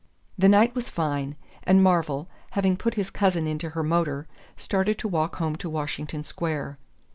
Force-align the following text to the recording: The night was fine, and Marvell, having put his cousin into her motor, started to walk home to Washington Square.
The 0.35 0.49
night 0.49 0.73
was 0.73 0.89
fine, 0.89 1.35
and 1.61 1.83
Marvell, 1.83 2.27
having 2.53 2.75
put 2.75 2.95
his 2.95 3.11
cousin 3.11 3.45
into 3.45 3.69
her 3.69 3.83
motor, 3.83 4.25
started 4.57 4.97
to 4.97 5.07
walk 5.07 5.35
home 5.35 5.55
to 5.57 5.69
Washington 5.69 6.23
Square. 6.23 6.79